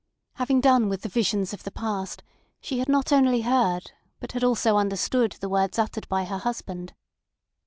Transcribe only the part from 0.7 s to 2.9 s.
with the visions of the past, she had